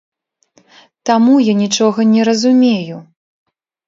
[1.09, 2.97] Таму я нічога не разумею.